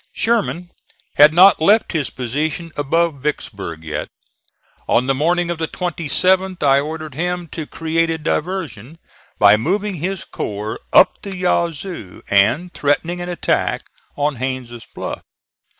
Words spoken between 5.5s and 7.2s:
of the 27th I ordered